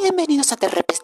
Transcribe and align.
Bienvenidos 0.00 0.52
a 0.52 0.56
Terrepes. 0.56 1.02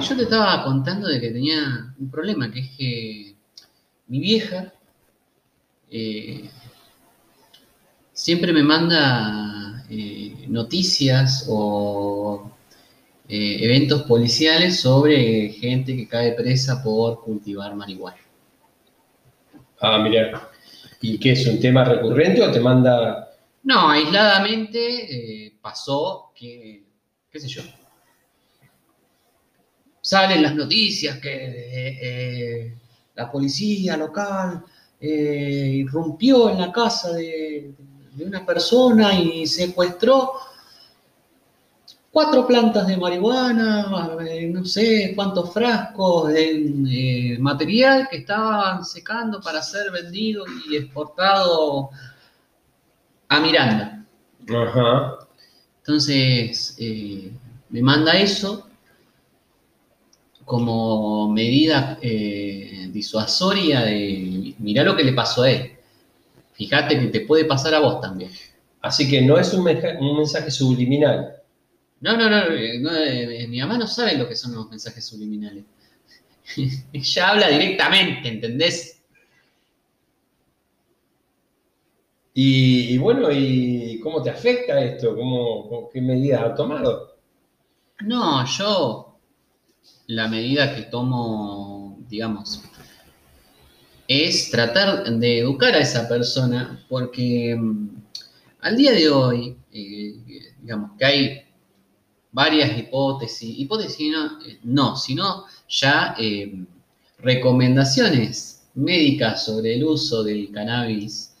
Yo 0.00 0.16
te 0.16 0.22
estaba 0.22 0.62
contando 0.62 1.08
de 1.08 1.20
que 1.20 1.30
tenía 1.30 1.92
un 1.98 2.08
problema, 2.08 2.52
que 2.52 2.60
es 2.60 2.70
que 2.76 3.34
mi 4.06 4.20
vieja 4.20 4.72
eh, 5.90 6.48
siempre 8.12 8.52
me 8.52 8.62
manda 8.62 9.84
eh, 9.90 10.46
noticias 10.48 11.46
o 11.48 12.51
eh, 13.28 13.58
eventos 13.60 14.02
policiales 14.02 14.80
sobre 14.80 15.48
gente 15.50 15.96
que 15.96 16.08
cae 16.08 16.32
presa 16.32 16.82
por 16.82 17.22
cultivar 17.22 17.74
marihuana. 17.74 18.18
Ah, 19.80 19.98
mira. 19.98 20.50
¿Y 21.00 21.18
qué 21.18 21.32
es 21.32 21.46
un 21.46 21.60
tema 21.60 21.84
recurrente 21.84 22.42
o 22.42 22.50
te 22.50 22.60
manda.? 22.60 23.30
No, 23.64 23.90
aisladamente 23.90 25.46
eh, 25.46 25.54
pasó 25.60 26.32
que, 26.34 26.84
qué 27.30 27.40
sé 27.40 27.48
yo, 27.48 27.62
salen 30.00 30.42
las 30.42 30.54
noticias 30.54 31.18
que 31.18 31.30
eh, 31.32 32.74
la 33.14 33.30
policía 33.30 33.96
local 33.96 34.64
irrumpió 35.00 36.50
en 36.50 36.60
la 36.60 36.70
casa 36.70 37.12
de, 37.12 37.74
de 38.12 38.24
una 38.24 38.46
persona 38.46 39.18
y 39.18 39.46
secuestró 39.46 40.32
cuatro 42.12 42.46
plantas 42.46 42.86
de 42.86 42.96
marihuana, 42.98 44.16
eh, 44.28 44.46
no 44.46 44.64
sé 44.64 45.14
cuántos 45.16 45.52
frascos 45.52 46.28
de 46.28 47.34
eh, 47.34 47.38
material 47.38 48.06
que 48.10 48.18
estaban 48.18 48.84
secando 48.84 49.40
para 49.40 49.62
ser 49.62 49.90
vendido 49.90 50.44
y 50.68 50.76
exportado 50.76 51.90
a 53.28 53.40
Miranda. 53.40 54.04
Ajá. 54.54 55.26
Entonces, 55.78 56.76
eh, 56.78 57.32
me 57.70 57.82
manda 57.82 58.12
eso 58.12 58.68
como 60.44 61.32
medida 61.32 61.98
eh, 62.02 62.88
disuasoria 62.92 63.82
de, 63.82 64.54
mirá 64.58 64.84
lo 64.84 64.94
que 64.94 65.04
le 65.04 65.12
pasó 65.12 65.42
a 65.42 65.50
él. 65.50 65.72
Fíjate 66.52 67.00
que 67.00 67.06
te 67.06 67.20
puede 67.20 67.46
pasar 67.46 67.74
a 67.74 67.80
vos 67.80 68.00
también. 68.00 68.30
Así 68.82 69.08
que 69.08 69.22
no 69.22 69.38
es 69.38 69.54
un 69.54 69.64
mensaje 69.64 70.50
subliminal. 70.50 71.41
No, 72.02 72.16
no, 72.16 72.28
no, 72.28 72.46
eh, 72.46 72.80
no, 72.80 72.92
eh, 72.96 73.46
mi 73.48 73.60
mamá 73.60 73.78
no 73.78 73.86
sabe 73.86 74.16
lo 74.16 74.28
que 74.28 74.34
son 74.34 74.54
los 74.56 74.68
mensajes 74.68 75.04
subliminales. 75.04 75.64
Ella 76.92 77.28
habla 77.28 77.48
directamente, 77.48 78.28
¿entendés? 78.28 79.00
Y, 82.34 82.94
y 82.94 82.98
bueno, 82.98 83.28
¿y 83.30 84.00
cómo 84.02 84.20
te 84.20 84.30
afecta 84.30 84.82
esto? 84.82 85.14
¿Cómo, 85.14 85.88
¿Qué 85.92 86.00
medidas 86.00 86.42
has 86.42 86.56
tomado? 86.56 87.18
No, 88.00 88.44
yo 88.46 89.16
la 90.08 90.26
medida 90.26 90.74
que 90.74 90.82
tomo, 90.82 91.98
digamos, 92.08 92.64
es 94.08 94.50
tratar 94.50 95.04
de 95.08 95.38
educar 95.38 95.74
a 95.74 95.78
esa 95.78 96.08
persona 96.08 96.84
porque 96.88 97.54
mm, 97.56 97.88
al 98.62 98.76
día 98.76 98.90
de 98.90 99.08
hoy, 99.08 99.56
eh, 99.72 100.16
digamos 100.60 100.98
que 100.98 101.04
hay 101.04 101.51
varias 102.32 102.76
hipótesis, 102.78 103.58
hipótesis 103.58 104.10
no, 104.10 104.40
eh, 104.42 104.58
no 104.64 104.96
sino 104.96 105.44
ya 105.68 106.14
eh, 106.18 106.64
recomendaciones 107.18 108.62
médicas 108.74 109.44
sobre 109.44 109.74
el 109.74 109.84
uso 109.84 110.24
del 110.24 110.50
cannabis 110.50 111.34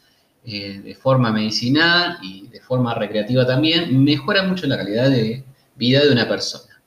eh, 0.44 0.80
de 0.84 0.94
forma 0.94 1.30
medicinal 1.32 2.18
y 2.22 2.48
de 2.48 2.60
forma 2.60 2.94
recreativa 2.94 3.46
también, 3.46 4.02
mejora 4.02 4.42
mucho 4.42 4.66
la 4.66 4.76
calidad 4.76 5.08
de 5.08 5.44
vida 5.76 6.04
de 6.04 6.10
una 6.10 6.28
persona. 6.28 6.82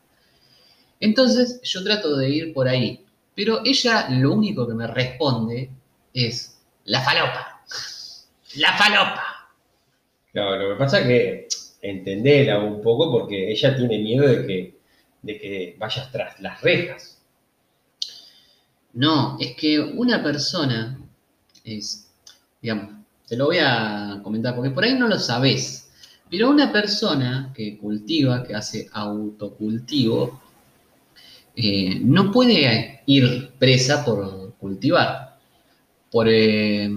Entonces 0.99 1.61
yo 1.63 1.83
trato 1.83 2.15
de 2.17 2.29
ir 2.29 2.53
por 2.53 2.67
ahí, 2.67 3.03
pero 3.33 3.61
ella 3.65 4.07
lo 4.09 4.33
único 4.33 4.67
que 4.67 4.73
me 4.73 4.87
responde 4.87 5.71
es 6.13 6.57
la 6.83 7.01
falopa, 7.01 7.61
la 8.55 8.73
falopa. 8.77 9.23
Claro, 10.31 10.57
lo 10.57 10.73
que 10.73 10.79
pasa 10.79 10.99
es 10.99 11.07
que 11.07 11.47
entendela 11.89 12.59
un 12.59 12.81
poco 12.81 13.11
porque 13.11 13.51
ella 13.51 13.75
tiene 13.75 13.99
miedo 13.99 14.27
de 14.27 14.45
que, 14.45 14.77
de 15.21 15.39
que 15.39 15.75
vayas 15.77 16.11
tras 16.11 16.39
las 16.39 16.61
rejas. 16.61 17.21
No, 18.93 19.37
es 19.39 19.55
que 19.55 19.79
una 19.79 20.23
persona 20.23 20.99
es, 21.63 22.09
digamos, 22.61 22.95
te 23.27 23.35
lo 23.35 23.47
voy 23.47 23.57
a 23.59 24.21
comentar 24.23 24.55
porque 24.55 24.71
por 24.71 24.83
ahí 24.83 24.93
no 24.93 25.07
lo 25.07 25.19
sabés, 25.19 25.91
pero 26.29 26.49
una 26.49 26.71
persona 26.71 27.51
que 27.55 27.77
cultiva, 27.77 28.43
que 28.43 28.55
hace 28.55 28.87
autocultivo, 28.91 30.41
eh, 31.55 31.99
no 32.01 32.31
puede 32.31 33.01
ir 33.05 33.51
presa 33.59 34.03
por 34.03 34.55
cultivar, 34.55 35.39
por, 36.11 36.27
eh, 36.29 36.89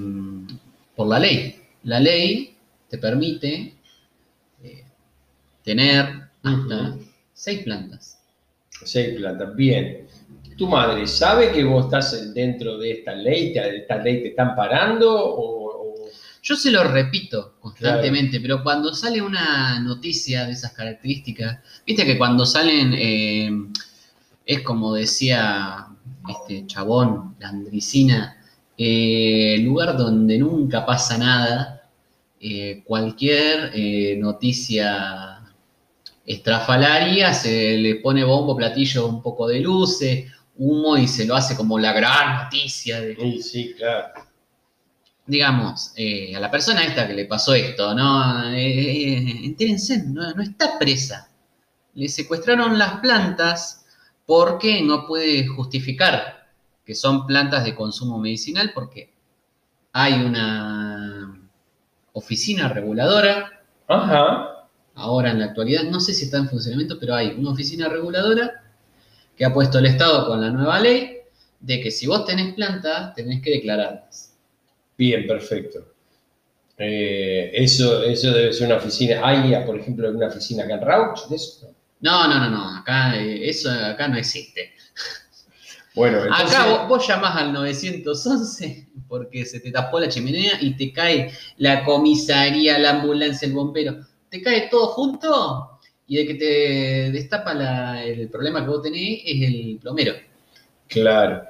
por 0.97 1.09
la 1.09 1.19
ley. 1.19 1.57
La 1.85 2.01
ley 2.01 2.57
te 2.89 2.99
permite 2.99 3.75
tener 5.69 6.05
hasta 6.43 6.97
seis 7.35 7.63
plantas. 7.63 8.19
Seis 8.85 9.17
plantas, 9.19 9.55
bien. 9.55 10.07
¿Tu 10.57 10.67
madre 10.67 11.07
sabe 11.07 11.53
que 11.53 11.63
vos 11.63 11.85
estás 11.85 12.33
dentro 12.35 12.79
de 12.79 12.93
esta 12.93 13.13
ley? 13.15 13.53
¿Te- 13.53 13.77
¿Esta 13.77 13.97
ley 13.99 14.23
te 14.23 14.29
están 14.29 14.57
parando? 14.57 15.09
O, 15.15 15.45
o- 15.91 15.95
Yo 16.43 16.57
se 16.57 16.71
lo 16.71 16.85
repito 16.85 17.57
constantemente, 17.61 18.41
pero 18.41 18.63
cuando 18.63 18.95
sale 18.95 19.21
una 19.21 19.79
noticia 19.81 20.47
de 20.47 20.53
esas 20.53 20.73
características, 20.73 21.59
viste 21.87 22.07
que 22.07 22.17
cuando 22.17 22.47
salen, 22.47 22.95
eh, 22.97 23.51
es 24.47 24.61
como 24.63 24.95
decía 24.95 25.87
este 26.31 26.67
chabón, 26.67 27.37
la 27.41 27.49
andricina, 27.51 28.37
eh, 28.79 29.59
lugar 29.61 29.97
donde 29.99 30.39
nunca 30.39 30.87
pasa 30.87 31.19
nada, 31.19 31.75
eh, 32.41 32.83
cualquier 32.87 33.73
eh, 33.75 34.17
noticia 34.19 35.38
estrafalaria 36.29 37.33
se 37.33 37.77
le 37.79 37.97
pone 37.97 38.23
bombo, 38.25 38.57
platillo, 38.57 39.07
un 39.07 39.23
poco 39.23 39.49
de 39.49 39.61
luces, 39.61 40.31
humo 40.57 40.97
y 40.97 41.09
se 41.09 41.25
lo 41.27 41.35
hace 41.37 41.57
como 41.57 41.79
la 41.79 41.93
gran 41.93 42.45
noticia 42.45 43.01
de, 43.01 43.17
Sí, 43.17 43.43
sí, 43.43 43.75
claro. 43.77 44.09
digamos, 45.27 45.93
eh, 45.97 46.35
a 46.37 46.41
la 46.41 46.51
persona 46.51 46.85
esta 46.85 47.07
que 47.07 47.15
le 47.15 47.27
pasó 47.27 47.55
esto, 47.55 47.95
¿no? 47.95 48.51
Eh, 48.51 49.15
eh, 49.19 49.41
entérense, 49.45 50.05
no, 50.07 50.33
no 50.33 50.43
está 50.43 50.79
presa. 50.79 51.31
Le 51.95 52.09
secuestraron 52.09 52.79
las 52.79 53.01
plantas 53.01 53.87
porque 54.27 54.83
no 54.83 55.07
puede 55.07 55.47
justificar 55.47 56.49
que 56.85 56.95
son 56.95 57.27
plantas 57.27 57.65
de 57.65 57.75
consumo 57.75 58.19
medicinal 58.19 58.73
porque 58.75 59.13
hay 59.93 60.15
una 60.23 61.39
oficina 62.13 62.69
reguladora, 62.69 63.63
Ajá. 63.89 64.58
Ahora 64.99 65.31
en 65.31 65.39
la 65.39 65.47
actualidad, 65.47 65.85
no 65.85 66.01
sé 66.01 66.13
si 66.13 66.25
está 66.25 66.39
en 66.39 66.49
funcionamiento, 66.49 66.99
pero 66.99 67.15
hay 67.15 67.29
una 67.29 67.51
oficina 67.51 67.89
reguladora 67.89 68.65
que 69.37 69.45
ha 69.45 69.55
puesto 69.55 69.79
el 69.79 69.87
Estado 69.87 70.27
con 70.27 70.41
la 70.41 70.51
nueva 70.51 70.81
ley 70.81 71.19
de 71.61 71.81
que 71.81 71.91
si 71.91 72.07
vos 72.07 72.25
tenés 72.25 72.55
plantas, 72.55 73.15
tenés 73.15 73.43
que 73.43 73.51
declararlas. 73.51 74.35
Bien, 74.97 75.27
perfecto. 75.27 75.95
Eh, 76.77 77.51
eso, 77.55 78.03
eso 78.03 78.33
debe 78.33 78.53
ser 78.53 78.67
una 78.67 78.77
oficina. 78.77 79.21
¿Hay, 79.25 79.55
por 79.65 79.79
ejemplo, 79.79 80.11
una 80.11 80.29
oficina 80.29 80.65
acá 80.65 80.75
en 80.75 80.81
Rauch 80.81 81.29
de 81.29 81.37
eso? 81.37 81.75
No, 82.01 82.29
no, 82.29 82.39
no, 82.39 82.51
no, 82.51 82.77
acá 82.77 83.17
eh, 83.17 83.49
eso 83.49 83.71
acá 83.71 84.07
no 84.09 84.17
existe. 84.17 84.73
Bueno, 85.95 86.23
entonces, 86.23 86.57
Acá 86.57 86.67
vos, 86.67 86.89
vos 86.89 87.09
llamás 87.09 87.37
al 87.37 87.53
911 87.53 88.89
porque 89.09 89.45
se 89.45 89.59
te 89.59 89.73
tapó 89.73 89.99
la 89.99 90.09
chimenea 90.09 90.53
y 90.61 90.77
te 90.77 90.93
cae 90.93 91.33
la 91.57 91.83
comisaría, 91.85 92.79
la 92.79 92.91
ambulancia, 92.91 93.49
el 93.49 93.55
bombero. 93.55 94.07
Te 94.31 94.43
cae 94.43 94.69
todo 94.71 94.89
junto 94.89 95.81
y 96.07 96.17
de 96.17 96.27
que 96.27 96.35
te 96.35 97.13
destapa 97.13 97.55
la- 97.55 98.05
el 98.05 98.29
problema 98.31 98.63
que 98.65 98.71
vos 98.71 98.83
tenés 98.83 99.21
es 99.25 99.43
el 99.49 99.79
plomero. 99.81 100.15
claro. 100.89 101.45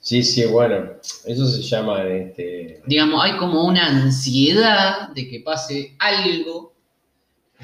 Sí, 0.00 0.22
sí, 0.22 0.44
bueno, 0.46 0.92
eso 1.26 1.46
se 1.46 1.62
llama 1.62 2.04
este, 2.04 2.82
Digamos, 2.86 3.22
hay 3.24 3.36
como 3.36 3.64
una 3.66 3.86
ansiedad 3.86 5.08
de 5.10 5.28
que 5.28 5.40
pase 5.40 5.94
algo 5.98 6.74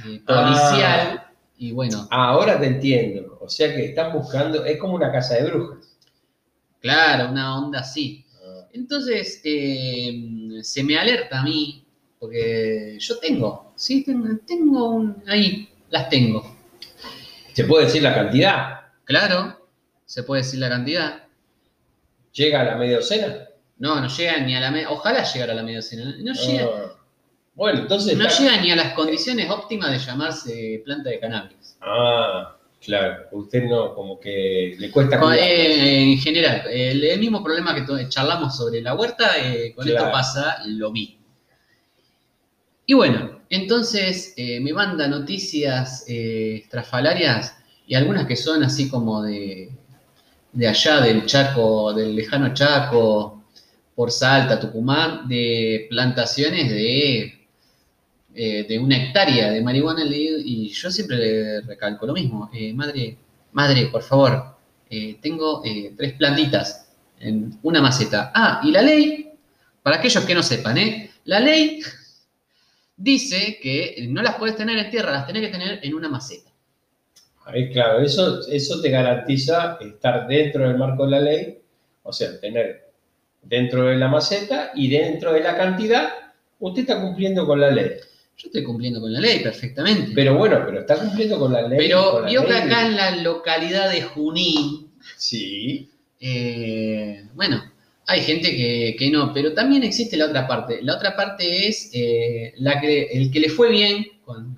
eh, 0.05 0.21
policial 0.27 1.23
y 1.59 1.73
bueno, 1.73 2.09
Ah, 2.11 2.31
ahora 2.31 2.59
te 2.61 2.67
entiendo. 2.67 3.39
O 3.41 3.49
sea 3.49 3.75
que 3.75 3.85
están 3.87 4.13
buscando, 4.13 4.65
es 4.65 4.79
como 4.79 4.95
una 4.95 5.13
casa 5.13 5.35
de 5.37 5.45
brujas. 5.51 5.97
claro, 6.81 7.31
una 7.31 7.59
onda 7.59 7.81
así. 7.81 8.25
Ah, 8.45 8.69
Entonces, 8.73 9.41
eh, 9.45 10.59
se 10.63 10.83
me 10.85 10.99
alerta 10.99 11.41
a 11.41 11.43
mí, 11.45 11.86
porque 12.19 12.97
yo 12.99 13.19
tengo, 13.19 13.73
sí, 13.77 14.05
tengo, 14.05 14.29
tengo 14.47 14.91
un, 14.91 15.23
ahí, 15.27 15.69
las 15.91 16.09
tengo. 16.09 16.57
¿Se 17.53 17.65
puede 17.65 17.87
decir 17.87 18.03
la 18.03 18.15
cantidad? 18.15 18.81
Claro, 19.05 19.67
¿Se 20.05 20.23
puede 20.23 20.43
decir 20.43 20.61
la 20.61 20.69
cantidad? 20.69 21.25
¿Llega 22.33 22.61
a 22.61 22.65
la 22.65 22.77
media 22.77 22.97
docena? 22.99 23.49
No, 23.79 24.01
no 24.01 24.09
llega 24.09 24.39
ni 24.39 24.55
a 24.55 24.61
la 24.61 24.71
media. 24.71 24.91
Ojalá 24.91 25.25
llegara 25.25 25.53
a 25.53 25.57
la 25.57 25.63
media 25.65 25.79
docena. 25.79 26.15
No 26.21 26.33
llega, 26.33 26.65
Ah. 26.65 26.93
Bueno, 27.55 27.81
entonces. 27.81 28.17
no 28.17 28.27
está- 28.27 28.41
llega 28.43 28.61
ni 28.63 28.71
a 28.71 28.77
las 28.77 28.93
condiciones 28.93 29.51
óptimas 29.51 29.91
de 29.91 29.99
llamarse 29.99 30.83
planta 30.85 31.11
de 31.11 31.19
cannabis. 31.19 31.77
Ah, 31.81 32.57
claro. 32.85 33.25
Usted 33.33 33.65
no, 33.65 33.95
como 33.95 34.21
que 34.21 34.77
le 34.79 34.91
cuesta. 34.93 35.19
Con- 35.19 35.33
eh, 35.35 36.13
en 36.13 36.19
general, 36.19 36.63
el, 36.71 37.03
el 37.03 37.19
mismo 37.19 37.43
problema 37.43 37.75
que 37.75 38.09
charlamos 38.09 38.57
sobre 38.57 38.81
la 38.83 38.95
huerta, 38.95 39.33
eh, 39.39 39.73
con 39.75 39.85
Claro. 39.87 39.99
esto 40.07 40.13
pasa 40.13 40.59
lo 40.67 40.91
mismo. 40.93 41.17
Y 42.87 42.95
bueno, 42.95 43.41
entonces 43.51 44.33
eh, 44.37 44.61
me 44.61 44.73
manda 44.73 45.09
noticias 45.09 46.05
eh, 46.09 46.61
estrafalarias 46.63 47.57
y 47.87 47.97
algunas 47.97 48.27
que 48.27 48.37
son 48.37 48.63
así 48.63 48.89
como 48.89 49.23
de, 49.23 49.71
de 50.53 50.69
allá, 50.69 51.01
del 51.01 51.27
Chaco, 51.27 51.93
del 51.93 52.15
lejano 52.15 52.55
Chaco, 52.55 53.45
por 53.95 54.13
Salta, 54.13 54.61
Tucumán, 54.61 55.27
de 55.29 55.87
plantaciones 55.91 56.71
de, 56.71 57.49
eh, 58.35 58.67
de 58.69 58.79
una 58.79 58.97
hectárea 58.97 59.51
de 59.51 59.63
marihuana. 59.63 60.05
Y 60.05 60.69
yo 60.69 60.91
siempre 60.91 61.17
le 61.17 61.61
recalco 61.63 62.07
lo 62.07 62.13
mismo. 62.13 62.51
eh, 62.55 62.73
madre, 62.73 63.17
madre, 63.53 63.87
por 63.87 64.03
favor, 64.03 64.55
tengo 65.21 65.63
tres 65.97 66.13
plantitas 66.13 66.89
en 67.19 67.59
una 67.65 67.83
maceta. 67.83 68.31
Ah, 68.33 68.61
y 68.63 68.71
la 68.71 68.83
ley, 68.83 69.31
para 69.83 69.97
aquellos 69.97 70.25
que 70.25 70.35
no 70.35 70.43
sepan. 70.45 70.77
La 71.25 71.41
ley 71.41 71.81
dice 72.97 73.59
que 73.63 74.07
no 74.09 74.23
las 74.23 74.37
puedes 74.37 74.57
tener 74.57 74.79
en 74.79 74.91
tierra, 74.91 75.13
las 75.13 75.27
tenés 75.27 75.43
que 75.43 75.53
tener 75.53 75.81
en 75.83 75.95
una 75.95 76.09
maceta. 76.09 76.51
Ahí, 77.45 77.71
claro, 77.71 78.01
eso, 78.01 78.41
eso 78.49 78.81
te 78.81 78.91
garantiza 78.91 79.79
estar 79.81 80.27
dentro 80.27 80.67
del 80.67 80.79
marco 80.79 81.05
de 81.05 81.11
la 81.11 81.21
ley, 81.21 81.59
o 82.03 82.13
sea, 82.13 82.41
tener 82.41 82.91
dentro 83.43 83.85
de 83.85 83.97
la 83.97 84.09
maceta 84.09 84.73
y 84.75 84.89
dentro 84.91 85.33
de 85.33 85.41
la 85.41 85.57
cantidad, 85.57 86.09
usted 86.59 86.83
está 86.83 87.01
cumpliendo 87.01 87.47
con 87.47 87.61
la 87.61 87.71
ley. 87.71 87.91
Yo 88.37 88.49
estoy 88.49 88.65
cumpliendo 88.65 89.01
con 89.01 89.13
la 89.13 89.21
ley 89.21 89.41
perfectamente. 89.43 90.13
Pero 90.15 90.37
bueno, 90.37 90.63
pero 90.67 90.81
está 90.81 90.97
cumpliendo 90.97 91.39
con 91.39 91.53
la 91.53 91.63
ley. 91.63 91.79
Pero 91.79 92.25
vio 92.25 92.45
que 92.45 92.55
acá 92.55 92.87
en 92.87 92.97
la 92.97 93.17
localidad 93.23 93.91
de 93.91 94.03
Junín, 94.03 94.87
Sí, 95.17 95.89
eh, 96.21 97.27
bueno, 97.35 97.73
hay 98.07 98.21
gente 98.21 98.57
que, 98.57 98.95
que 98.99 99.11
no, 99.11 99.33
pero 99.33 99.53
también 99.53 99.83
existe 99.83 100.17
la 100.17 100.27
otra 100.27 100.47
parte. 100.47 100.81
La 100.83 100.95
otra 100.95 101.17
parte 101.17 101.67
es 101.67 101.91
eh, 101.93 102.55
la 102.59 102.81
que, 102.81 103.05
el 103.05 103.31
que 103.31 103.41
le 103.41 103.49
fue 103.49 103.71
bien 103.71 104.07
con, 104.25 104.57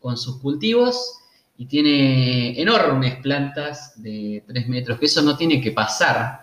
con 0.00 0.16
sus 0.16 0.40
cultivos 0.40 1.18
y 1.56 1.66
tiene 1.66 2.60
enormes 2.60 3.16
plantas 3.16 3.92
de 4.02 4.42
3 4.46 4.68
metros, 4.68 4.98
que 4.98 5.06
eso 5.06 5.22
no 5.22 5.36
tiene 5.36 5.60
que 5.60 5.70
pasar. 5.70 6.40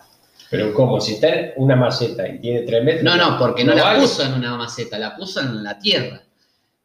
pero 0.50 0.74
como 0.74 1.02
si 1.02 1.16
está 1.16 1.28
en 1.28 1.54
una 1.58 1.76
maceta 1.76 2.28
y 2.28 2.40
tiene 2.40 2.62
tres 2.62 2.84
metros. 2.84 3.04
No, 3.04 3.18
no, 3.18 3.38
porque 3.38 3.66
no, 3.66 3.74
la 3.74 3.84
vale. 3.84 4.00
puso 4.00 4.24
en 4.24 4.34
una 4.34 4.56
maceta, 4.56 4.98
la 4.98 5.16
puso 5.18 5.42
en 5.42 5.64
la 5.64 5.78
tierra. 5.78 6.24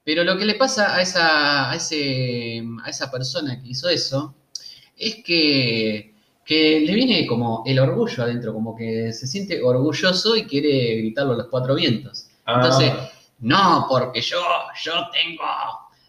Pero 0.02 0.24
lo 0.24 0.36
que 0.36 0.44
le 0.44 0.54
pasa 0.54 0.96
a 0.96 1.02
esa, 1.02 1.70
a 1.70 1.76
ese, 1.76 2.64
a 2.84 2.90
esa 2.90 3.10
persona 3.10 3.60
que 3.60 3.68
hizo 3.68 3.88
eso 3.88 4.34
es 4.96 5.16
que, 5.24 6.15
que 6.46 6.80
le 6.80 6.94
viene 6.94 7.26
como 7.26 7.64
el 7.66 7.78
orgullo 7.80 8.22
adentro, 8.22 8.54
como 8.54 8.74
que 8.76 9.12
se 9.12 9.26
siente 9.26 9.60
orgulloso 9.62 10.36
y 10.36 10.44
quiere 10.46 10.96
gritarlo 10.98 11.32
a 11.32 11.36
los 11.38 11.46
cuatro 11.48 11.74
vientos. 11.74 12.28
Ah, 12.46 12.54
Entonces, 12.56 12.92
no, 13.40 13.86
porque 13.88 14.20
yo, 14.20 14.38
yo 14.82 14.92
tengo, 15.10 15.42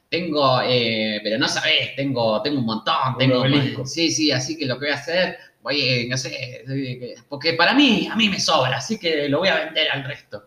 tengo, 0.09 0.61
eh, 0.63 1.19
pero 1.23 1.39
no 1.39 1.47
sabés, 1.47 1.95
tengo, 1.95 2.39
tengo 2.43 2.59
un 2.59 2.65
montón, 2.65 2.93
Un 3.13 3.17
tengo, 3.17 3.39
obelisco. 3.41 3.85
sí, 3.85 4.11
sí, 4.11 4.31
así 4.31 4.55
que 4.57 4.67
lo 4.67 4.75
que 4.77 4.85
voy 4.85 4.91
a 4.93 4.97
hacer, 4.99 5.37
voy, 5.63 5.81
eh, 5.81 6.07
no 6.07 6.15
sé, 6.17 7.15
porque 7.27 7.53
para 7.53 7.73
mí, 7.73 8.07
a 8.09 8.15
mí 8.15 8.29
me 8.29 8.39
sobra, 8.39 8.77
así 8.77 8.99
que 8.99 9.27
lo 9.27 9.39
voy 9.39 9.49
a 9.49 9.65
vender 9.65 9.89
al 9.91 10.03
resto. 10.03 10.45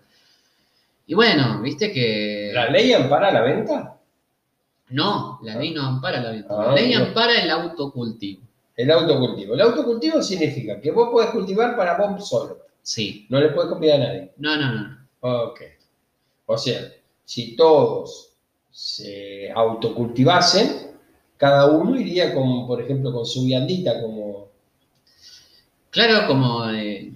Y 1.06 1.14
bueno, 1.14 1.60
viste 1.60 1.90
que 1.92 2.52
¿La 2.54 2.70
ley 2.70 2.92
ampara 2.92 3.32
la 3.32 3.40
venta? 3.42 3.96
no, 4.90 5.40
la 5.42 5.56
ley 5.56 5.72
no 5.72 5.82
ampara 5.84 6.20
la 6.20 6.30
venta, 6.30 6.54
Ah, 6.56 6.66
la 6.68 6.74
ley 6.74 6.94
no. 6.94 7.06
ampara 7.06 7.42
el 7.42 7.50
autocultivo. 7.50 8.42
El 8.82 8.90
autocultivo. 8.90 9.54
El 9.54 9.60
autocultivo 9.60 10.22
significa 10.22 10.80
que 10.80 10.90
vos 10.90 11.10
podés 11.10 11.30
cultivar 11.30 11.76
para 11.76 11.96
vos 11.96 12.28
solo. 12.28 12.58
Sí, 12.82 13.26
No 13.28 13.38
le 13.40 13.50
podés 13.50 13.70
convidar 13.70 14.00
a 14.00 14.04
nadie. 14.06 14.32
no, 14.38 14.56
no, 14.56 14.72
no. 14.72 14.88
no. 14.88 14.98
Ok. 15.44 15.60
O 16.46 16.56
sea, 16.56 16.80
si 17.24 17.54
todos 17.56 18.32
se 18.70 19.50
autocultivasen, 19.54 20.90
cada 21.36 21.66
uno 21.66 21.98
iría 21.98 22.34
con, 22.34 22.66
por 22.66 22.80
ejemplo, 22.80 23.12
con 23.12 23.26
su 23.26 23.44
viandita, 23.44 24.00
como. 24.00 24.48
Claro, 25.90 26.26
como, 26.26 26.68
eh, 26.70 27.12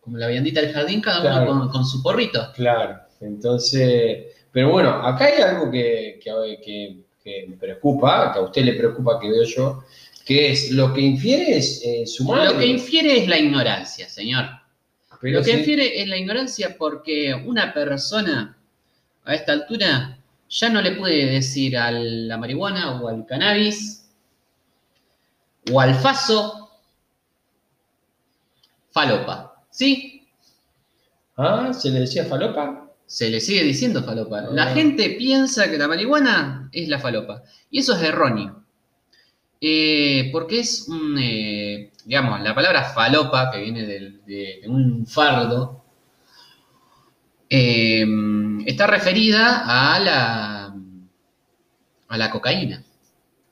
como 0.00 0.16
la 0.18 0.26
viandita 0.28 0.60
del 0.60 0.72
jardín, 0.72 1.00
cada 1.00 1.20
Claro. 1.20 1.52
uno 1.52 1.60
con, 1.62 1.68
con 1.70 1.84
su 1.84 2.02
porrito. 2.02 2.48
Claro. 2.54 3.00
Entonces. 3.20 4.26
Pero 4.52 4.70
bueno, 4.70 4.90
acá 5.06 5.26
hay 5.26 5.40
algo 5.42 5.70
que, 5.70 6.18
que, 6.22 6.30
que- 6.64 6.96
que 7.22 7.46
me 7.46 7.56
preocupa, 7.56 8.32
que 8.32 8.38
a 8.38 8.42
usted 8.42 8.62
le 8.64 8.72
preocupa 8.72 9.20
que 9.20 9.28
veo 9.30 9.44
yo, 9.44 9.84
es 10.30 10.70
lo 10.70 10.92
que 10.94 11.00
infiere 11.00 11.56
es 11.56 11.82
eh, 11.84 12.06
su 12.06 12.24
madre. 12.24 12.52
Lo 12.52 12.58
que 12.58 12.66
infiere 12.66 13.18
es 13.18 13.28
la 13.28 13.38
ignorancia, 13.38 14.08
señor. 14.08 14.46
Pero 15.20 15.40
Lo 15.40 15.44
que 15.44 15.52
infiere 15.52 16.00
es 16.00 16.08
la 16.08 16.16
ignorancia 16.16 16.76
porque 16.78 17.34
una 17.34 17.74
persona 17.74 18.56
a 19.24 19.34
esta 19.34 19.52
altura 19.52 20.18
ya 20.48 20.68
no 20.70 20.80
le 20.80 20.92
puede 20.92 21.26
decir 21.26 21.76
a 21.76 21.90
la 21.90 22.38
marihuana 22.38 23.00
o 23.00 23.08
al 23.08 23.26
cannabis 23.26 24.08
o 25.70 25.80
al 25.80 25.94
faso 25.94 26.70
falopa. 28.90 29.62
¿Sí? 29.70 30.26
Ah, 31.36 31.72
¿se 31.72 31.90
le 31.90 32.00
decía 32.00 32.24
falopa? 32.24 32.90
Se 33.06 33.28
le 33.30 33.40
sigue 33.40 33.62
diciendo 33.64 34.02
falopa. 34.02 34.42
La 34.52 34.64
Ah. 34.64 34.74
gente 34.74 35.10
piensa 35.18 35.70
que 35.70 35.78
la 35.78 35.88
marihuana 35.88 36.68
es 36.72 36.88
la 36.88 36.98
falopa. 36.98 37.42
Y 37.70 37.80
eso 37.80 37.94
es 37.94 38.02
erróneo. 38.02 38.59
Eh, 39.60 40.30
porque 40.32 40.60
es 40.60 40.88
un, 40.88 41.18
eh, 41.18 41.90
digamos, 42.04 42.40
la 42.40 42.54
palabra 42.54 42.84
falopa, 42.84 43.50
que 43.50 43.60
viene 43.60 43.84
de, 43.86 44.10
de 44.26 44.62
un 44.66 45.06
fardo, 45.06 45.84
eh, 47.48 48.04
está 48.66 48.86
referida 48.86 49.64
a 49.66 49.98
la, 50.00 50.74
a 52.08 52.18
la 52.18 52.30
cocaína. 52.30 52.82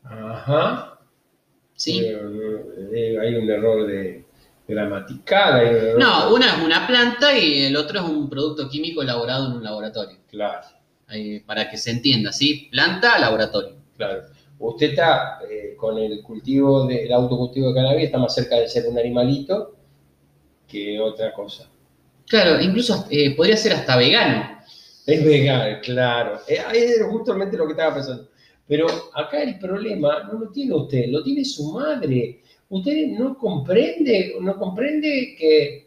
Ajá. 0.04 0.98
¿sí? 1.74 2.00
Eh, 2.02 3.18
hay 3.20 3.34
un 3.34 3.50
error 3.50 3.86
de 3.86 4.24
gramatical. 4.66 5.54
hay 5.60 5.68
un 5.68 5.76
error- 5.76 5.98
No, 6.00 6.34
una 6.34 6.54
es 6.56 6.64
una 6.64 6.86
planta 6.86 7.36
y 7.38 7.64
el 7.66 7.76
otro 7.76 7.98
es 8.00 8.04
un 8.08 8.30
producto 8.30 8.68
químico 8.68 9.02
elaborado 9.02 9.46
en 9.46 9.52
un 9.58 9.64
laboratorio. 9.64 10.16
Claro, 10.30 10.66
para 11.46 11.68
que 11.70 11.76
se 11.76 11.90
entienda, 11.90 12.32
¿sí? 12.32 12.68
Planta, 12.70 13.18
laboratorio. 13.18 13.76
claro. 13.96 14.22
Usted 14.60 14.90
está 14.90 15.38
eh, 15.48 15.74
con 15.76 15.98
el 15.98 16.22
cultivo, 16.22 16.86
de- 16.86 17.04
el 17.04 17.12
autocultivo 17.12 17.68
de 17.68 17.74
cannabis, 17.74 18.04
está 18.06 18.18
más 18.18 18.34
cerca 18.34 18.56
de 18.56 18.68
ser 18.68 18.86
un 18.88 18.98
animalito 18.98 19.74
que 20.66 21.00
otra 21.00 21.32
cosa. 21.32 21.68
Claro, 22.26 22.60
incluso 22.60 23.06
eh, 23.10 23.34
podría 23.34 23.56
ser 23.56 23.72
hasta 23.72 23.96
vegano. 23.96 24.58
Es 25.06 25.24
vegano, 25.24 25.78
claro. 25.82 26.40
Eh, 26.46 26.58
ahí 26.58 26.78
es 26.78 27.02
justamente 27.10 27.56
lo 27.56 27.66
que 27.66 27.72
estaba 27.72 27.94
pensando. 27.94 28.28
Pero 28.66 28.86
acá 29.14 29.42
el 29.42 29.58
problema 29.58 30.24
no 30.30 30.40
lo 30.40 30.50
tiene 30.50 30.74
usted, 30.74 31.06
lo 31.08 31.22
tiene 31.22 31.44
su 31.44 31.72
madre. 31.72 32.42
Usted 32.68 33.06
no 33.18 33.38
comprende, 33.38 34.34
no 34.40 34.58
comprende 34.58 35.34
que, 35.38 35.86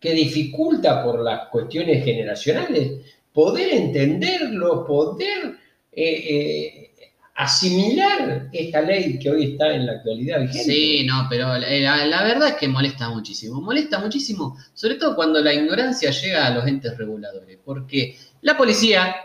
que 0.00 0.12
dificulta 0.12 1.04
por 1.04 1.20
las 1.22 1.48
cuestiones 1.48 2.02
generacionales 2.04 2.92
poder 3.32 3.74
entenderlo, 3.74 4.86
poder 4.86 5.56
eh, 5.92 6.90
asimilar 7.34 8.48
esta 8.52 8.80
ley 8.80 9.18
que 9.18 9.30
hoy 9.30 9.52
está 9.52 9.74
en 9.74 9.86
la 9.86 9.92
actualidad 9.92 10.40
vigente. 10.40 10.64
Sí, 10.64 11.04
no, 11.06 11.26
pero 11.28 11.58
la, 11.58 12.06
la- 12.06 12.22
verdad 12.22 12.48
es 12.50 12.54
que 12.54 12.68
molesta 12.68 13.08
muchísimo. 13.08 13.60
Molesta 13.60 13.98
muchísimo, 13.98 14.56
sobre 14.72 14.94
todo 14.96 15.16
cuando 15.16 15.40
la 15.40 15.52
ignorancia 15.52 16.10
llega 16.10 16.46
a 16.46 16.50
los 16.50 16.66
entes 16.66 16.96
reguladores. 16.96 17.58
Porque 17.64 18.16
la 18.42 18.56
policía, 18.56 19.16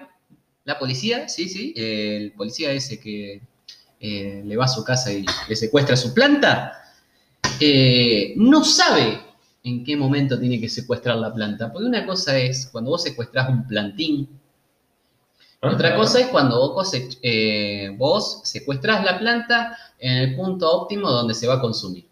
la 0.65 0.79
policía, 0.79 1.29
sí, 1.29 1.47
sí, 1.49 1.73
eh, 1.75 2.17
el 2.17 2.31
policía 2.33 2.71
ese 2.71 2.99
que 2.99 3.41
eh, 3.99 4.41
le 4.45 4.57
va 4.57 4.65
a 4.65 4.69
su 4.69 4.83
casa 4.83 5.11
y 5.13 5.23
le 5.47 5.55
secuestra 5.55 5.95
su 5.95 6.13
planta, 6.13 6.73
eh, 7.59 8.33
no 8.37 8.63
sabe 8.63 9.19
en 9.63 9.83
qué 9.83 9.95
momento 9.95 10.39
tiene 10.39 10.59
que 10.59 10.69
secuestrar 10.69 11.17
la 11.17 11.33
planta. 11.33 11.71
Porque 11.71 11.87
una 11.87 12.05
cosa 12.05 12.37
es 12.39 12.67
cuando 12.71 12.91
vos 12.91 13.03
secuestrás 13.03 13.49
un 13.49 13.67
plantín, 13.67 14.38
otra 15.61 15.89
Ajá. 15.89 15.97
cosa 15.97 16.19
es 16.21 16.27
cuando 16.27 16.57
vos, 16.59 16.71
cose- 16.73 17.09
eh, 17.21 17.89
vos 17.97 18.41
secuestrás 18.43 19.03
la 19.03 19.19
planta 19.19 19.77
en 19.99 20.13
el 20.17 20.35
punto 20.35 20.69
óptimo 20.71 21.09
donde 21.11 21.33
se 21.33 21.47
va 21.47 21.55
a 21.55 21.61
consumir. 21.61 22.05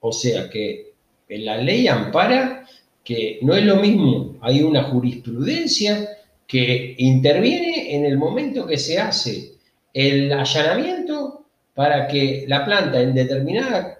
O 0.00 0.12
sea 0.12 0.48
que 0.50 0.92
la 1.28 1.56
ley 1.58 1.88
ampara 1.88 2.66
que 3.04 3.38
no 3.42 3.54
es 3.54 3.64
lo 3.64 3.76
mismo, 3.76 4.36
hay 4.40 4.62
una 4.62 4.84
jurisprudencia 4.84 6.08
que 6.46 6.94
interviene 6.98 7.94
en 7.96 8.04
el 8.06 8.16
momento 8.18 8.66
que 8.66 8.78
se 8.78 8.98
hace 9.00 9.54
el 9.92 10.32
allanamiento 10.32 11.44
para 11.74 12.06
que 12.06 12.44
la 12.48 12.64
planta 12.64 13.00
en 13.00 13.14
determinada 13.14 13.98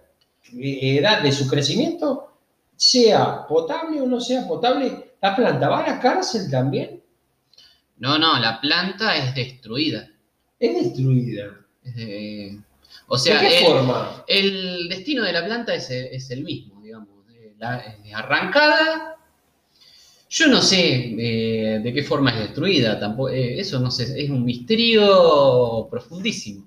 eh, 0.58 0.98
edad 0.98 1.22
de 1.22 1.32
su 1.32 1.48
crecimiento 1.48 2.28
sea 2.76 3.46
potable 3.48 4.00
o 4.00 4.06
no 4.06 4.20
sea 4.20 4.46
potable, 4.46 5.14
¿la 5.20 5.34
planta 5.36 5.68
va 5.68 5.84
a 5.84 5.90
la 5.92 6.00
cárcel 6.00 6.50
también? 6.50 7.01
No, 8.02 8.18
no, 8.18 8.38
la 8.38 8.60
planta 8.60 9.16
es 9.16 9.34
destruida. 9.34 10.00
Es 10.58 10.72
destruida. 10.82 11.46
Es 11.84 11.94
de- 11.96 12.58
o 13.06 13.16
sea, 13.18 13.40
¿De 13.40 13.48
qué 13.48 13.58
el, 13.58 13.64
forma? 13.66 14.24
el 14.26 14.88
destino 14.88 15.22
de 15.24 15.32
la 15.32 15.44
planta 15.44 15.74
es 15.74 15.90
el, 15.90 16.06
es 16.06 16.30
el 16.30 16.42
mismo, 16.44 16.80
digamos. 16.82 17.08
Eh, 17.30 17.54
La, 17.58 17.78
es 17.78 18.14
arrancada. 18.14 19.16
Yo 20.28 20.48
no 20.48 20.62
sé 20.62 21.14
eh, 21.18 21.80
de 21.80 21.92
qué 21.92 22.02
forma 22.02 22.30
es 22.30 22.38
destruida, 22.38 22.98
tampoco, 22.98 23.28
eh, 23.28 23.60
eso 23.60 23.78
no 23.80 23.90
sé, 23.90 24.04
es 24.24 24.30
un 24.30 24.44
misterio 24.44 25.86
profundísimo 25.90 26.66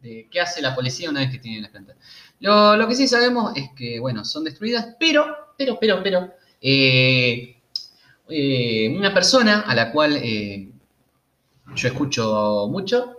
de 0.00 0.28
qué 0.30 0.40
hace 0.40 0.62
la 0.62 0.74
policía 0.76 1.10
una 1.10 1.20
vez 1.20 1.30
que 1.32 1.38
tiene 1.40 1.60
las 1.60 1.70
plantas. 1.72 1.96
Lo, 2.38 2.76
lo 2.76 2.86
que 2.88 2.94
sí 2.94 3.08
sabemos 3.08 3.52
es 3.56 3.70
que, 3.76 3.98
bueno, 3.98 4.24
son 4.24 4.44
destruidas, 4.44 4.94
pero, 5.00 5.26
pero, 5.58 5.76
pero, 5.80 6.02
pero, 6.04 6.32
eh, 6.62 7.59
eh, 8.30 8.94
una 8.96 9.12
persona 9.12 9.60
a 9.60 9.74
la 9.74 9.92
cual 9.92 10.16
eh, 10.16 10.68
yo 11.74 11.88
escucho 11.88 12.68
mucho, 12.70 13.18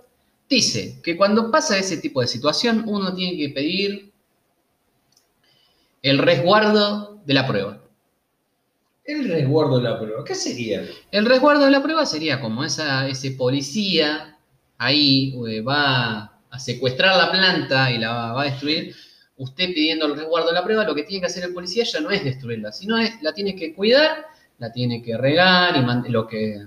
dice 0.50 1.00
que 1.04 1.16
cuando 1.16 1.52
pasa 1.52 1.78
ese 1.78 1.98
tipo 1.98 2.22
de 2.22 2.28
situación 2.28 2.84
uno 2.88 3.14
tiene 3.14 3.38
que 3.38 3.50
pedir 3.54 4.12
el 6.02 6.18
resguardo 6.18 7.22
de 7.26 7.34
la 7.34 7.48
prueba. 7.48 7.82
El 9.04 9.28
resguardo 9.28 9.78
de 9.78 9.84
la 9.84 10.00
prueba. 10.00 10.24
¿Qué 10.24 10.36
sería? 10.36 10.88
El 11.12 11.26
resguardo 11.26 11.66
de 11.66 11.72
la 11.72 11.82
prueba 11.82 12.06
sería 12.06 12.40
como 12.40 12.64
esa, 12.64 13.08
ese 13.08 13.32
policía 13.32 14.38
ahí 14.78 15.36
eh, 15.48 15.62
va 15.62 16.40
a 16.50 16.60
secuestrar 16.60 17.16
la 17.16 17.32
planta 17.32 17.92
y 17.92 18.00
la 18.00 18.14
va, 18.14 18.34
va 18.34 18.42
a 18.42 18.46
destruir. 18.46 18.96
Usted 19.38 19.74
pidiendo 19.74 20.06
el 20.06 20.16
resguardo 20.16 20.50
de 20.50 20.54
la 20.54 20.64
prueba, 20.64 20.84
lo 20.84 20.94
que 20.94 21.04
tiene 21.04 21.22
que 21.22 21.28
hacer 21.28 21.44
el 21.44 21.54
policía 21.54 21.84
ya 21.84 22.00
no 22.00 22.12
es 22.12 22.24
destruirla, 22.24 22.72
sino 22.72 22.98
es, 22.98 23.22
la 23.22 23.34
tiene 23.34 23.56
que 23.56 23.74
cuidar, 23.74 24.26
la 24.62 24.72
tiene 24.72 25.02
que 25.02 25.18
regar 25.18 25.76
y 25.76 26.12
lo 26.12 26.28
que 26.28 26.64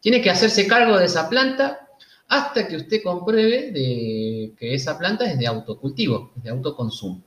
tiene 0.00 0.20
que 0.20 0.30
hacerse 0.30 0.66
cargo 0.66 0.98
de 0.98 1.06
esa 1.06 1.28
planta 1.28 1.88
hasta 2.26 2.66
que 2.66 2.74
usted 2.74 3.02
compruebe 3.04 3.70
de 3.70 4.52
que 4.58 4.74
esa 4.74 4.98
planta 4.98 5.24
es 5.30 5.38
de 5.38 5.46
autocultivo, 5.46 6.32
es 6.36 6.42
de 6.42 6.50
autoconsumo 6.50 7.22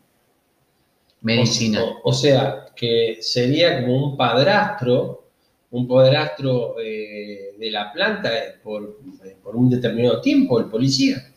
medicinal. 1.21 1.83
O, 2.03 2.09
o 2.09 2.13
sea, 2.13 2.65
que 2.75 3.19
sería 3.21 3.81
como 3.81 4.09
un 4.09 4.17
padrastro, 4.17 5.29
un 5.71 5.88
padrastro 5.88 6.75
eh, 6.81 7.55
de 7.57 7.71
la 7.71 7.93
planta 7.93 8.38
eh, 8.38 8.59
por, 8.62 9.00
eh, 9.24 9.38
por 9.41 9.55
un 9.55 9.69
determinado 9.69 10.19
tiempo, 10.19 10.59
el 10.59 10.65
policía. 10.65 11.31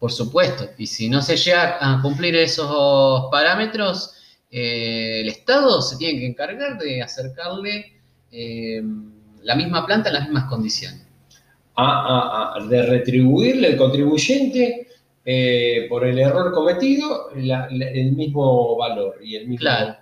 Por 0.00 0.10
supuesto, 0.10 0.68
y 0.76 0.86
si 0.88 1.08
no 1.08 1.22
se 1.22 1.36
llega 1.36 1.78
a 1.80 2.02
cumplir 2.02 2.34
esos 2.34 3.30
parámetros, 3.30 4.16
eh, 4.52 5.20
el 5.22 5.28
Estado 5.28 5.82
se 5.82 5.96
tiene 5.96 6.20
que 6.20 6.26
encargar 6.26 6.78
de 6.78 7.02
acercarle 7.02 8.00
eh, 8.30 8.82
la 9.42 9.56
misma 9.56 9.84
planta 9.86 10.10
en 10.10 10.14
las 10.14 10.24
mismas 10.24 10.44
condiciones. 10.48 11.06
de 12.68 12.82
retribuirle 12.86 13.68
al 13.68 13.76
contribuyente 13.76 14.86
eh, 15.24 15.86
por 15.88 16.04
el 16.06 16.18
error 16.18 16.52
cometido 16.52 17.30
la- 17.36 17.68
la- 17.70 17.90
el 17.90 18.12
mismo 18.12 18.76
valor 18.76 19.18
y 19.22 19.36
el 19.36 19.48
mismo 19.48 19.60
Claro. 19.60 19.96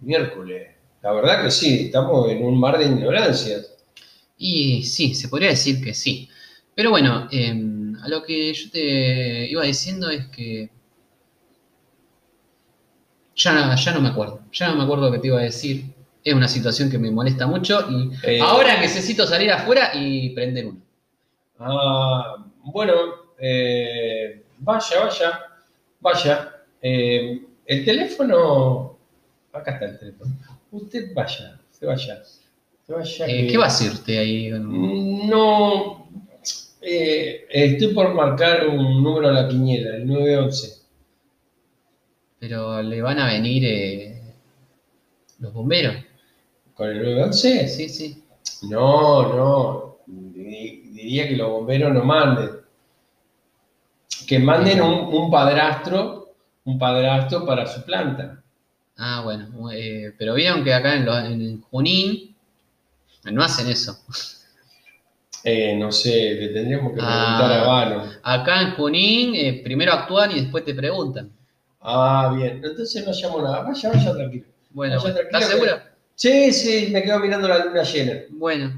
miércoles. 0.00 0.68
La 1.02 1.12
verdad 1.12 1.42
que 1.44 1.50
sí, 1.50 1.86
estamos 1.86 2.28
en 2.30 2.42
un 2.44 2.58
mar 2.58 2.78
de 2.78 2.86
ignorancias. 2.86 3.72
Y 4.38 4.82
sí, 4.84 5.14
se 5.14 5.28
podría 5.28 5.50
decir 5.50 5.82
que 5.82 5.94
sí. 5.94 6.28
Pero 6.74 6.90
bueno, 6.90 7.28
a 8.02 8.08
lo 8.08 8.22
que 8.22 8.52
yo 8.52 8.70
te 8.70 9.48
iba 9.50 9.64
diciendo 9.64 10.10
es 10.10 10.26
que 10.26 10.70
ya, 13.36 13.74
ya 13.76 13.92
no 13.92 14.00
me 14.00 14.08
acuerdo, 14.08 14.40
ya 14.52 14.68
no 14.70 14.76
me 14.76 14.82
acuerdo 14.84 15.12
qué 15.12 15.18
te 15.18 15.26
iba 15.28 15.38
a 15.40 15.42
decir. 15.44 15.84
Es 16.24 16.34
una 16.34 16.48
situación 16.48 16.90
que 16.90 16.98
me 16.98 17.10
molesta 17.10 17.46
mucho 17.46 17.86
y 17.88 18.10
Eh, 18.24 18.40
ahora 18.40 18.80
necesito 18.80 19.24
salir 19.26 19.52
afuera 19.52 19.92
y 19.94 20.30
prender 20.30 20.66
uno. 20.66 20.80
Ah, 21.60 22.36
bueno, 22.64 22.92
eh, 23.38 24.42
vaya, 24.58 25.04
vaya, 25.04 25.40
vaya. 26.00 26.52
Eh, 26.82 27.42
el 27.64 27.84
teléfono, 27.84 28.98
acá 29.52 29.72
está 29.72 29.84
el 29.86 29.98
teléfono. 30.00 30.32
Usted 30.72 31.14
vaya, 31.14 31.60
se 31.70 31.86
vaya. 31.86 32.22
Se 32.86 32.92
vaya 32.92 33.26
Eh, 33.26 33.42
que- 33.42 33.46
¿Qué 33.52 33.58
va 33.58 33.64
a 33.64 33.68
hacer 33.68 33.92
usted 33.92 34.18
ahí? 34.18 34.50
No, 34.50 36.08
eh, 36.80 37.46
estoy 37.50 37.94
por 37.94 38.12
marcar 38.14 38.66
un 38.68 39.02
número 39.02 39.28
a 39.28 39.32
la 39.32 39.48
quiniela, 39.48 39.96
el 39.96 40.06
911. 40.06 40.75
Pero 42.38 42.82
le 42.82 43.00
van 43.02 43.18
a 43.18 43.26
venir 43.32 43.64
eh, 43.64 44.22
los 45.40 45.52
bomberos. 45.52 45.94
¿Con 46.74 46.88
el 46.90 46.98
911? 47.02 47.68
Sí, 47.68 47.88
sí. 47.88 48.24
No, 48.68 49.34
no. 49.34 49.96
Di- 50.06 50.82
Diría 50.92 51.28
que 51.28 51.36
los 51.36 51.50
bomberos 51.50 51.92
no 51.92 52.04
manden. 52.04 52.50
Que 54.26 54.38
manden 54.38 54.80
un, 54.82 55.14
un 55.14 55.30
padrastro, 55.30 56.34
un 56.64 56.78
padrastro 56.78 57.46
para 57.46 57.66
su 57.66 57.84
planta. 57.84 58.42
Ah, 58.98 59.20
bueno. 59.24 59.70
eh, 59.72 60.12
pero 60.18 60.34
vieron 60.34 60.64
que 60.64 60.72
acá 60.74 60.94
en, 60.96 61.04
lo- 61.06 61.18
en 61.18 61.60
Junín 61.62 62.34
no 63.24 63.42
hacen 63.42 63.68
eso. 63.68 63.98
Eh, 65.44 65.76
no 65.76 65.92
sé, 65.92 66.34
le 66.34 66.48
tendríamos 66.48 66.92
que 66.92 66.98
Ah. 67.02 67.36
preguntar 67.38 67.60
a 67.60 67.66
Vano. 67.66 68.10
Acá 68.22 68.62
en 68.62 68.70
Junín 68.74 69.34
eh, 69.34 69.60
primero 69.62 69.92
actúan 69.92 70.32
y 70.32 70.40
después 70.40 70.64
te 70.64 70.74
preguntan. 70.74 71.30
Ah, 71.88 72.32
bien. 72.36 72.60
Entonces 72.64 73.06
no 73.06 73.12
llamo 73.12 73.42
nada. 73.42 73.60
Vaya, 73.62 73.90
vaya 73.90 74.12
tranquilo. 74.12 74.46
Bueno, 74.70 74.96
Vaya, 75.00 75.14
tranquilo 75.14 75.38
¿estás 75.38 75.44
que- 75.46 75.52
seguro? 75.66 75.82
Sí, 76.16 76.52
sí, 76.52 76.88
me 76.92 77.02
quedo 77.02 77.18
mirando 77.20 77.46
la 77.48 77.64
luna 77.64 77.82
llena. 77.82 78.22
Bueno, 78.30 78.72